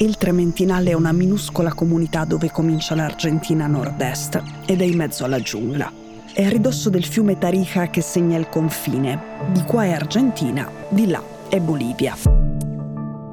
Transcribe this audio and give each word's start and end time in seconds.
Il 0.00 0.16
Trementinale 0.16 0.90
è 0.90 0.94
una 0.94 1.12
minuscola 1.12 1.74
comunità 1.74 2.24
dove 2.24 2.50
comincia 2.50 2.94
l'Argentina 2.94 3.66
nord-est 3.66 4.42
ed 4.64 4.80
è 4.80 4.84
in 4.84 4.96
mezzo 4.96 5.24
alla 5.24 5.40
giungla. 5.40 5.90
È 6.32 6.44
a 6.44 6.48
ridosso 6.48 6.88
del 6.88 7.04
fiume 7.04 7.36
Tarija 7.36 7.88
che 7.88 8.00
segna 8.00 8.38
il 8.38 8.48
confine. 8.48 9.20
Di 9.52 9.62
qua 9.62 9.84
è 9.84 9.90
Argentina, 9.90 10.70
di 10.88 11.08
là 11.08 11.22
è 11.48 11.58
Bolivia. 11.58 12.47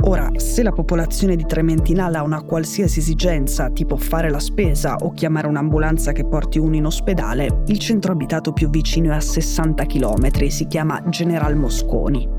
Ora, 0.07 0.29
se 0.35 0.61
la 0.61 0.71
popolazione 0.71 1.35
di 1.35 1.47
Trementinale 1.47 2.17
ha 2.17 2.21
una 2.21 2.43
qualsiasi 2.43 2.99
esigenza, 2.99 3.71
tipo 3.71 3.97
fare 3.97 4.29
la 4.29 4.39
spesa 4.39 4.97
o 4.97 5.11
chiamare 5.11 5.47
un'ambulanza 5.47 6.11
che 6.11 6.25
porti 6.25 6.59
uno 6.59 6.75
in 6.75 6.85
ospedale, 6.85 7.63
il 7.65 7.79
centro 7.79 8.11
abitato 8.11 8.53
più 8.53 8.69
vicino 8.69 9.11
è 9.11 9.15
a 9.15 9.19
60 9.19 9.83
km, 9.87 10.47
si 10.47 10.67
chiama 10.67 11.01
General 11.09 11.55
Mosconi. 11.55 12.29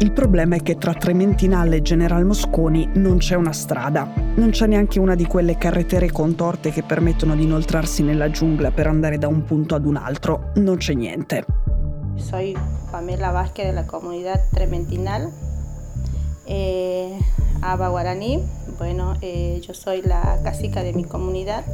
Il 0.00 0.12
problema 0.12 0.56
è 0.56 0.62
che 0.62 0.76
tra 0.76 0.92
Trementinale 0.92 1.76
e 1.76 1.82
General 1.82 2.26
Mosconi 2.26 2.90
non 2.96 3.16
c'è 3.16 3.36
una 3.36 3.52
strada, 3.52 4.12
non 4.34 4.50
c'è 4.50 4.66
neanche 4.66 5.00
una 5.00 5.14
di 5.14 5.24
quelle 5.24 5.56
carretere 5.56 6.12
contorte 6.12 6.70
che 6.70 6.82
permettono 6.82 7.34
di 7.34 7.44
inoltrarsi 7.44 8.02
nella 8.02 8.30
giungla 8.30 8.70
per 8.70 8.86
andare 8.86 9.16
da 9.16 9.28
un 9.28 9.44
punto 9.44 9.74
ad 9.74 9.86
un 9.86 9.96
altro, 9.96 10.52
non 10.56 10.76
c'è 10.76 10.92
niente. 10.92 11.44
Soy 12.16 12.54
Pamela 12.90 13.30
Vázquez 13.30 13.68
de 13.68 13.72
la 13.72 13.84
comunidad 13.86 14.40
Trementinal, 14.52 15.47
eh, 16.48 17.18
Aba 17.60 17.88
Guaraní. 17.88 18.42
Bueno, 18.78 19.14
eh, 19.20 19.60
yo 19.66 19.74
soy 19.74 20.02
la 20.02 20.40
cacica 20.42 20.82
de 20.82 20.92
mi 20.92 21.04
comunidad. 21.04 21.64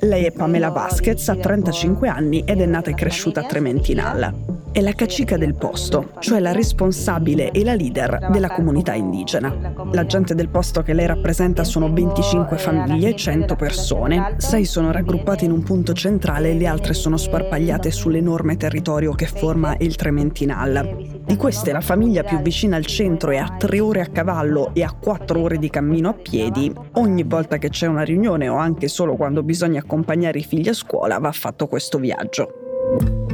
Lei 0.00 0.24
è 0.24 0.30
Pamela 0.30 0.70
Vasquez, 0.70 1.28
ha 1.28 1.36
35 1.36 2.08
anni 2.08 2.42
ed 2.46 2.60
è 2.60 2.66
nata 2.66 2.90
e 2.90 2.94
cresciuta 2.94 3.40
a 3.40 3.44
Trementinal. 3.44 4.59
È 4.72 4.80
la 4.80 4.92
cacica 4.92 5.36
del 5.36 5.56
posto, 5.56 6.12
cioè 6.20 6.38
la 6.38 6.52
responsabile 6.52 7.50
e 7.50 7.64
la 7.64 7.74
leader 7.74 8.28
della 8.30 8.50
comunità 8.50 8.94
indigena. 8.94 9.52
La 9.90 10.06
gente 10.06 10.36
del 10.36 10.48
posto 10.48 10.82
che 10.82 10.92
lei 10.92 11.06
rappresenta 11.06 11.64
sono 11.64 11.92
25 11.92 12.56
famiglie 12.56 13.08
e 13.08 13.16
100 13.16 13.56
persone. 13.56 14.34
Sei 14.36 14.64
sono 14.64 14.92
raggruppate 14.92 15.44
in 15.44 15.50
un 15.50 15.64
punto 15.64 15.92
centrale 15.92 16.50
e 16.50 16.54
le 16.54 16.68
altre 16.68 16.94
sono 16.94 17.16
sparpagliate 17.16 17.90
sull'enorme 17.90 18.56
territorio 18.56 19.12
che 19.12 19.26
forma 19.26 19.74
il 19.80 19.96
Trementinal. 19.96 21.20
Di 21.24 21.36
queste 21.36 21.72
la 21.72 21.80
famiglia 21.80 22.22
più 22.22 22.40
vicina 22.40 22.76
al 22.76 22.86
centro 22.86 23.32
è 23.32 23.38
a 23.38 23.56
3 23.58 23.80
ore 23.80 24.02
a 24.02 24.06
cavallo 24.06 24.70
e 24.72 24.84
a 24.84 24.92
4 24.92 25.40
ore 25.40 25.58
di 25.58 25.68
cammino 25.68 26.10
a 26.10 26.14
piedi. 26.14 26.72
Ogni 26.92 27.24
volta 27.24 27.58
che 27.58 27.70
c'è 27.70 27.88
una 27.88 28.02
riunione 28.02 28.48
o 28.48 28.54
anche 28.54 28.86
solo 28.86 29.16
quando 29.16 29.42
bisogna 29.42 29.80
accompagnare 29.80 30.38
i 30.38 30.44
figli 30.44 30.68
a 30.68 30.74
scuola 30.74 31.18
va 31.18 31.32
fatto 31.32 31.66
questo 31.66 31.98
viaggio. 31.98 33.29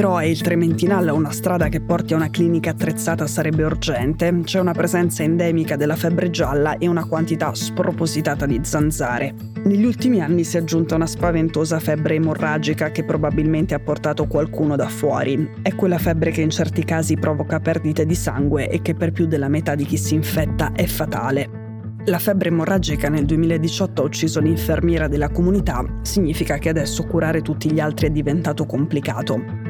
Però 0.00 0.16
è 0.16 0.24
il 0.24 0.40
Trementinal 0.40 1.10
una 1.10 1.30
strada 1.30 1.68
che 1.68 1.82
porti 1.82 2.14
a 2.14 2.16
una 2.16 2.30
clinica 2.30 2.70
attrezzata 2.70 3.26
sarebbe 3.26 3.64
urgente. 3.64 4.34
C'è 4.44 4.58
una 4.58 4.72
presenza 4.72 5.22
endemica 5.22 5.76
della 5.76 5.94
febbre 5.94 6.30
gialla 6.30 6.78
e 6.78 6.88
una 6.88 7.04
quantità 7.04 7.52
spropositata 7.52 8.46
di 8.46 8.60
zanzare. 8.62 9.34
Negli 9.62 9.84
ultimi 9.84 10.22
anni 10.22 10.42
si 10.42 10.56
è 10.56 10.60
aggiunta 10.60 10.94
una 10.94 11.06
spaventosa 11.06 11.78
febbre 11.80 12.14
emorragica 12.14 12.90
che 12.90 13.04
probabilmente 13.04 13.74
ha 13.74 13.78
portato 13.78 14.26
qualcuno 14.26 14.74
da 14.74 14.88
fuori. 14.88 15.50
È 15.60 15.74
quella 15.74 15.98
febbre 15.98 16.30
che 16.30 16.40
in 16.40 16.48
certi 16.48 16.82
casi 16.82 17.16
provoca 17.16 17.60
perdite 17.60 18.06
di 18.06 18.14
sangue 18.14 18.70
e 18.70 18.80
che 18.80 18.94
per 18.94 19.12
più 19.12 19.26
della 19.26 19.48
metà 19.48 19.74
di 19.74 19.84
chi 19.84 19.98
si 19.98 20.14
infetta 20.14 20.72
è 20.72 20.86
fatale. 20.86 21.58
La 22.06 22.18
febbre 22.18 22.48
emorragica 22.48 23.10
nel 23.10 23.26
2018 23.26 24.00
ha 24.00 24.04
ucciso 24.06 24.40
l'infermiera 24.40 25.08
della 25.08 25.28
comunità, 25.28 25.84
significa 26.00 26.56
che 26.56 26.70
adesso 26.70 27.04
curare 27.04 27.42
tutti 27.42 27.70
gli 27.70 27.80
altri 27.80 28.06
è 28.06 28.10
diventato 28.10 28.64
complicato. 28.64 29.68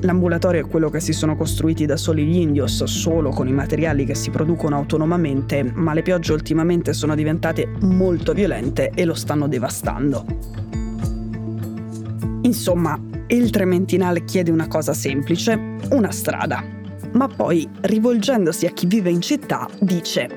L'ambulatorio 0.00 0.64
è 0.64 0.68
quello 0.68 0.90
che 0.90 1.00
si 1.00 1.12
sono 1.12 1.36
costruiti 1.36 1.86
da 1.86 1.96
soli 1.96 2.24
gli 2.24 2.36
indios, 2.36 2.84
solo 2.84 3.30
con 3.30 3.48
i 3.48 3.52
materiali 3.52 4.04
che 4.04 4.14
si 4.14 4.30
producono 4.30 4.76
autonomamente, 4.76 5.62
ma 5.62 5.94
le 5.94 6.02
piogge 6.02 6.32
ultimamente 6.32 6.92
sono 6.92 7.14
diventate 7.14 7.66
molto 7.80 8.32
violente 8.34 8.90
e 8.94 9.04
lo 9.04 9.14
stanno 9.14 9.48
devastando. 9.48 10.24
Insomma, 12.42 13.00
il 13.28 13.50
Trementinale 13.50 14.24
chiede 14.24 14.50
una 14.50 14.68
cosa 14.68 14.92
semplice, 14.92 15.78
una 15.90 16.12
strada. 16.12 16.62
Ma 17.12 17.26
poi, 17.26 17.68
rivolgendosi 17.80 18.66
a 18.66 18.70
chi 18.70 18.86
vive 18.86 19.10
in 19.10 19.22
città, 19.22 19.68
dice 19.80 20.28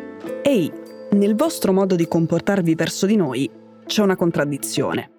Ehi, 0.42 0.72
nel 1.12 1.36
vostro 1.36 1.74
modo 1.74 1.96
di 1.96 2.08
comportarvi 2.08 2.76
verso 2.76 3.06
di 3.06 3.16
noi 3.16 3.50
c'è 3.86 4.02
una 4.02 4.16
contraddizione. 4.16 5.19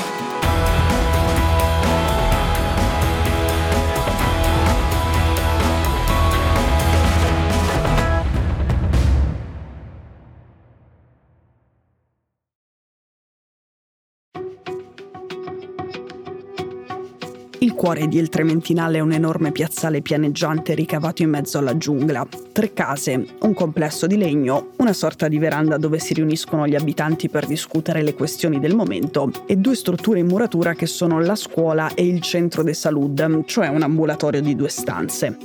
Il 17.63 17.73
cuore 17.73 18.07
di 18.07 18.17
El 18.17 18.29
Trementinale 18.29 18.97
è 18.97 19.01
un 19.01 19.11
enorme 19.11 19.51
piazzale 19.51 20.01
pianeggiante 20.01 20.73
ricavato 20.73 21.21
in 21.21 21.29
mezzo 21.29 21.59
alla 21.59 21.77
giungla. 21.77 22.27
Tre 22.51 22.73
case, 22.73 23.23
un 23.41 23.53
complesso 23.53 24.07
di 24.07 24.17
legno, 24.17 24.71
una 24.77 24.93
sorta 24.93 25.27
di 25.27 25.37
veranda 25.37 25.77
dove 25.77 25.99
si 25.99 26.15
riuniscono 26.15 26.65
gli 26.65 26.73
abitanti 26.73 27.29
per 27.29 27.45
discutere 27.45 28.01
le 28.01 28.15
questioni 28.15 28.59
del 28.59 28.73
momento 28.73 29.31
e 29.45 29.57
due 29.57 29.75
strutture 29.75 30.17
in 30.17 30.25
muratura 30.25 30.73
che 30.73 30.87
sono 30.87 31.19
la 31.19 31.35
scuola 31.35 31.93
e 31.93 32.03
il 32.03 32.21
centro 32.21 32.63
de 32.63 32.73
salud, 32.73 33.43
cioè 33.45 33.67
un 33.67 33.83
ambulatorio 33.83 34.41
di 34.41 34.55
due 34.55 34.69
stanze. 34.69 35.37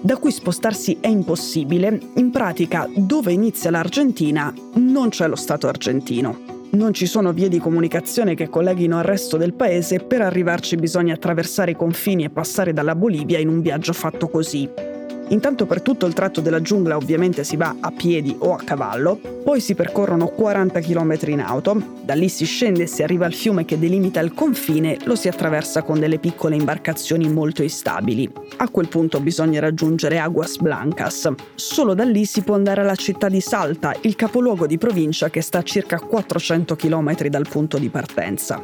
Da 0.00 0.18
cui 0.18 0.30
spostarsi 0.30 0.98
è 1.00 1.08
impossibile, 1.08 2.00
in 2.14 2.30
pratica 2.30 2.88
dove 2.94 3.32
inizia 3.32 3.72
l'Argentina 3.72 4.54
non 4.74 5.08
c'è 5.08 5.26
lo 5.26 5.34
Stato 5.34 5.66
argentino. 5.66 6.55
Non 6.70 6.92
ci 6.92 7.06
sono 7.06 7.32
vie 7.32 7.48
di 7.48 7.58
comunicazione 7.58 8.34
che 8.34 8.48
colleghino 8.48 8.98
al 8.98 9.04
resto 9.04 9.36
del 9.36 9.54
paese, 9.54 10.00
per 10.00 10.20
arrivarci 10.20 10.76
bisogna 10.76 11.14
attraversare 11.14 11.70
i 11.70 11.76
confini 11.76 12.24
e 12.24 12.30
passare 12.30 12.72
dalla 12.72 12.94
Bolivia 12.94 13.38
in 13.38 13.48
un 13.48 13.60
viaggio 13.60 13.92
fatto 13.92 14.28
così. 14.28 14.95
Intanto 15.28 15.66
per 15.66 15.82
tutto 15.82 16.06
il 16.06 16.12
tratto 16.12 16.40
della 16.40 16.62
giungla 16.62 16.96
ovviamente 16.96 17.42
si 17.42 17.56
va 17.56 17.74
a 17.80 17.90
piedi 17.90 18.36
o 18.38 18.54
a 18.54 18.62
cavallo, 18.62 19.18
poi 19.42 19.60
si 19.60 19.74
percorrono 19.74 20.28
40 20.28 20.78
km 20.80 21.18
in 21.26 21.40
auto, 21.40 21.82
da 22.02 22.14
lì 22.14 22.28
si 22.28 22.44
scende 22.44 22.84
e 22.84 22.86
si 22.86 23.02
arriva 23.02 23.26
al 23.26 23.34
fiume 23.34 23.64
che 23.64 23.78
delimita 23.78 24.20
il 24.20 24.34
confine, 24.34 24.98
lo 25.04 25.16
si 25.16 25.26
attraversa 25.26 25.82
con 25.82 25.98
delle 25.98 26.18
piccole 26.18 26.54
imbarcazioni 26.54 27.28
molto 27.28 27.62
instabili. 27.62 28.30
A 28.58 28.68
quel 28.68 28.88
punto 28.88 29.18
bisogna 29.20 29.58
raggiungere 29.58 30.18
Aguas 30.18 30.58
Blancas. 30.58 31.28
Solo 31.56 31.94
da 31.94 32.04
lì 32.04 32.24
si 32.24 32.42
può 32.42 32.54
andare 32.54 32.82
alla 32.82 32.94
città 32.94 33.28
di 33.28 33.40
Salta, 33.40 33.94
il 34.02 34.14
capoluogo 34.14 34.66
di 34.66 34.78
provincia 34.78 35.28
che 35.28 35.40
sta 35.40 35.58
a 35.58 35.62
circa 35.62 35.98
400 35.98 36.76
km 36.76 37.26
dal 37.28 37.48
punto 37.48 37.78
di 37.78 37.88
partenza. 37.88 38.62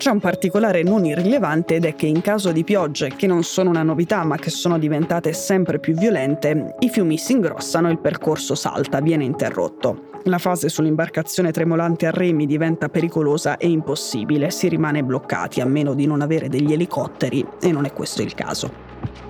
C'è 0.00 0.10
un 0.10 0.18
particolare 0.18 0.82
non 0.82 1.04
irrilevante 1.04 1.74
ed 1.74 1.84
è 1.84 1.94
che 1.94 2.06
in 2.06 2.22
caso 2.22 2.52
di 2.52 2.64
piogge, 2.64 3.12
che 3.16 3.26
non 3.26 3.42
sono 3.42 3.68
una 3.68 3.82
novità 3.82 4.24
ma 4.24 4.36
che 4.36 4.48
sono 4.48 4.78
diventate 4.78 5.34
sempre 5.34 5.78
più 5.78 5.92
violente, 5.92 6.74
i 6.78 6.88
fiumi 6.88 7.18
si 7.18 7.32
ingrossano 7.32 7.88
e 7.88 7.92
il 7.92 7.98
percorso 7.98 8.54
salta, 8.54 9.02
viene 9.02 9.24
interrotto. 9.24 10.08
La 10.22 10.38
fase 10.38 10.70
sull'imbarcazione 10.70 11.50
tremolante 11.50 12.06
a 12.06 12.12
remi 12.12 12.46
diventa 12.46 12.88
pericolosa 12.88 13.58
e 13.58 13.68
impossibile, 13.68 14.50
si 14.50 14.68
rimane 14.68 15.04
bloccati 15.04 15.60
a 15.60 15.66
meno 15.66 15.92
di 15.92 16.06
non 16.06 16.22
avere 16.22 16.48
degli 16.48 16.72
elicotteri 16.72 17.46
e 17.60 17.70
non 17.70 17.84
è 17.84 17.92
questo 17.92 18.22
il 18.22 18.32
caso. 18.32 19.29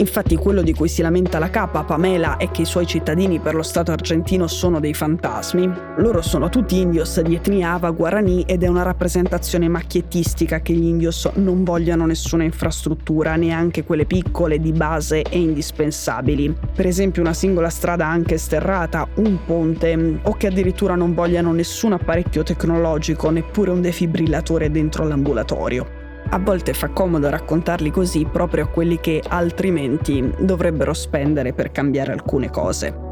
Infatti 0.00 0.34
quello 0.36 0.62
di 0.62 0.72
cui 0.72 0.88
si 0.88 1.02
lamenta 1.02 1.38
la 1.38 1.50
capa 1.50 1.84
Pamela 1.84 2.38
è 2.38 2.50
che 2.50 2.62
i 2.62 2.64
suoi 2.64 2.86
cittadini 2.86 3.38
per 3.38 3.54
lo 3.54 3.62
Stato 3.62 3.92
argentino 3.92 4.46
sono 4.46 4.80
dei 4.80 4.94
fantasmi. 4.94 5.70
Loro 5.96 6.22
sono 6.22 6.48
tutti 6.48 6.80
indios 6.80 7.20
di 7.20 7.34
etnia 7.34 7.72
Ava 7.72 7.90
Guarani 7.90 8.42
ed 8.46 8.62
è 8.62 8.66
una 8.66 8.82
rappresentazione 8.82 9.68
macchiettistica 9.68 10.60
che 10.60 10.72
gli 10.72 10.86
indios 10.86 11.28
non 11.34 11.64
vogliano 11.64 12.06
nessuna 12.06 12.44
infrastruttura, 12.44 13.36
neanche 13.36 13.84
quelle 13.84 14.06
piccole, 14.06 14.58
di 14.58 14.72
base 14.72 15.20
e 15.20 15.38
indispensabili. 15.38 16.56
Per 16.74 16.86
esempio 16.86 17.20
una 17.20 17.34
singola 17.34 17.68
strada 17.68 18.06
anche 18.06 18.38
sterrata, 18.38 19.06
un 19.16 19.44
ponte, 19.44 20.20
o 20.22 20.34
che 20.34 20.46
addirittura 20.46 20.94
non 20.94 21.12
vogliano 21.12 21.52
nessun 21.52 21.92
apparecchio 21.92 22.42
tecnologico, 22.42 23.28
neppure 23.28 23.70
un 23.70 23.82
defibrillatore 23.82 24.70
dentro 24.70 25.06
l'ambulatorio. 25.06 25.99
A 26.32 26.38
volte 26.38 26.74
fa 26.74 26.90
comodo 26.90 27.28
raccontarli 27.28 27.90
così 27.90 28.24
proprio 28.24 28.64
a 28.64 28.68
quelli 28.68 29.00
che 29.00 29.20
altrimenti 29.26 30.32
dovrebbero 30.38 30.94
spendere 30.94 31.52
per 31.52 31.72
cambiare 31.72 32.12
alcune 32.12 32.50
cose. 32.50 33.08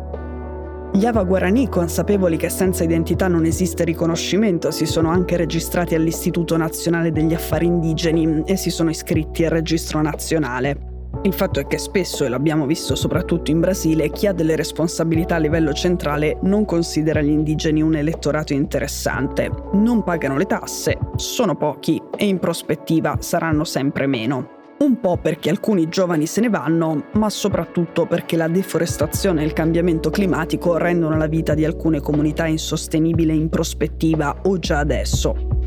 Gli 0.92 1.04
Ava 1.04 1.24
Guarani, 1.24 1.68
consapevoli 1.68 2.36
che 2.36 2.48
senza 2.48 2.84
identità 2.84 3.26
non 3.26 3.44
esiste 3.44 3.82
riconoscimento, 3.82 4.70
si 4.70 4.86
sono 4.86 5.10
anche 5.10 5.36
registrati 5.36 5.96
all'Istituto 5.96 6.56
Nazionale 6.56 7.10
degli 7.10 7.34
Affari 7.34 7.66
Indigeni 7.66 8.44
e 8.46 8.56
si 8.56 8.70
sono 8.70 8.90
iscritti 8.90 9.44
al 9.44 9.50
Registro 9.50 10.00
Nazionale. 10.00 10.87
Il 11.22 11.32
fatto 11.32 11.58
è 11.58 11.66
che 11.66 11.78
spesso, 11.78 12.24
e 12.24 12.28
l'abbiamo 12.28 12.64
visto 12.64 12.94
soprattutto 12.94 13.50
in 13.50 13.60
Brasile, 13.60 14.10
chi 14.10 14.26
ha 14.26 14.32
delle 14.32 14.54
responsabilità 14.56 15.34
a 15.34 15.38
livello 15.38 15.72
centrale 15.72 16.38
non 16.42 16.64
considera 16.64 17.20
gli 17.20 17.30
indigeni 17.30 17.82
un 17.82 17.96
elettorato 17.96 18.52
interessante. 18.52 19.50
Non 19.72 20.04
pagano 20.04 20.36
le 20.36 20.46
tasse, 20.46 20.96
sono 21.16 21.56
pochi 21.56 22.00
e 22.16 22.26
in 22.26 22.38
prospettiva 22.38 23.16
saranno 23.20 23.64
sempre 23.64 24.06
meno. 24.06 24.56
Un 24.78 25.00
po' 25.00 25.16
perché 25.16 25.50
alcuni 25.50 25.88
giovani 25.88 26.26
se 26.26 26.40
ne 26.40 26.50
vanno, 26.50 27.06
ma 27.14 27.28
soprattutto 27.30 28.06
perché 28.06 28.36
la 28.36 28.46
deforestazione 28.46 29.42
e 29.42 29.44
il 29.44 29.52
cambiamento 29.52 30.10
climatico 30.10 30.76
rendono 30.76 31.16
la 31.16 31.26
vita 31.26 31.54
di 31.54 31.64
alcune 31.64 32.00
comunità 32.00 32.46
insostenibile 32.46 33.32
in 33.32 33.48
prospettiva 33.48 34.42
o 34.44 34.56
già 34.60 34.78
adesso. 34.78 35.57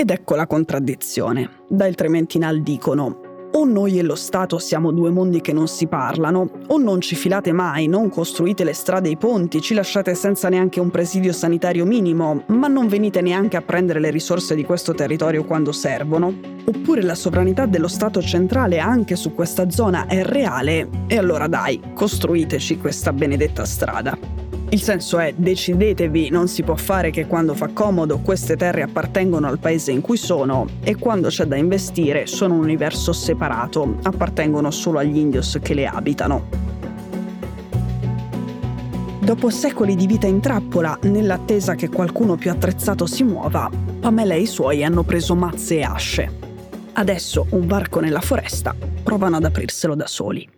Ed 0.00 0.10
ecco 0.10 0.36
la 0.36 0.46
contraddizione. 0.46 1.64
Da 1.66 1.88
il 1.88 1.96
Trementinal 1.96 2.62
dicono 2.62 3.22
o 3.50 3.64
noi 3.64 3.98
e 3.98 4.02
lo 4.02 4.14
Stato 4.14 4.58
siamo 4.58 4.92
due 4.92 5.10
mondi 5.10 5.40
che 5.40 5.52
non 5.52 5.66
si 5.66 5.88
parlano, 5.88 6.48
o 6.68 6.78
non 6.78 7.00
ci 7.00 7.16
filate 7.16 7.50
mai, 7.50 7.88
non 7.88 8.08
costruite 8.08 8.62
le 8.62 8.74
strade 8.74 9.08
e 9.08 9.12
i 9.12 9.16
ponti, 9.16 9.60
ci 9.60 9.74
lasciate 9.74 10.14
senza 10.14 10.48
neanche 10.48 10.78
un 10.78 10.90
presidio 10.90 11.32
sanitario 11.32 11.84
minimo, 11.84 12.44
ma 12.46 12.68
non 12.68 12.86
venite 12.86 13.20
neanche 13.22 13.56
a 13.56 13.62
prendere 13.62 13.98
le 13.98 14.10
risorse 14.10 14.54
di 14.54 14.64
questo 14.64 14.94
territorio 14.94 15.44
quando 15.44 15.72
servono. 15.72 16.32
Oppure 16.64 17.02
la 17.02 17.16
sovranità 17.16 17.66
dello 17.66 17.88
Stato 17.88 18.22
centrale 18.22 18.78
anche 18.78 19.16
su 19.16 19.34
questa 19.34 19.68
zona 19.68 20.06
è 20.06 20.22
reale, 20.22 20.88
e 21.08 21.18
allora 21.18 21.48
dai, 21.48 21.80
costruiteci 21.92 22.78
questa 22.78 23.12
benedetta 23.12 23.64
strada. 23.64 24.47
Il 24.70 24.82
senso 24.82 25.18
è 25.18 25.32
decidetevi, 25.34 26.28
non 26.28 26.46
si 26.46 26.62
può 26.62 26.76
fare 26.76 27.10
che 27.10 27.26
quando 27.26 27.54
fa 27.54 27.68
comodo 27.68 28.18
queste 28.18 28.54
terre 28.54 28.82
appartengono 28.82 29.46
al 29.46 29.58
paese 29.58 29.92
in 29.92 30.02
cui 30.02 30.18
sono 30.18 30.66
e 30.82 30.96
quando 30.96 31.28
c'è 31.28 31.46
da 31.46 31.56
investire 31.56 32.26
sono 32.26 32.54
un 32.54 32.60
universo 32.60 33.14
separato, 33.14 33.96
appartengono 34.02 34.70
solo 34.70 34.98
agli 34.98 35.16
indios 35.16 35.58
che 35.62 35.72
le 35.72 35.86
abitano. 35.86 36.66
Dopo 39.20 39.48
secoli 39.48 39.94
di 39.94 40.06
vita 40.06 40.26
in 40.26 40.40
trappola, 40.40 40.98
nell'attesa 41.02 41.74
che 41.74 41.88
qualcuno 41.88 42.36
più 42.36 42.50
attrezzato 42.50 43.06
si 43.06 43.24
muova, 43.24 43.70
Pamela 44.00 44.34
e 44.34 44.40
i 44.40 44.46
suoi 44.46 44.84
hanno 44.84 45.02
preso 45.02 45.34
mazze 45.34 45.76
e 45.76 45.82
asce. 45.82 46.32
Adesso, 46.92 47.46
un 47.50 47.66
varco 47.66 48.00
nella 48.00 48.20
foresta, 48.20 48.74
provano 49.02 49.36
ad 49.36 49.44
aprirselo 49.44 49.94
da 49.94 50.06
soli. 50.06 50.57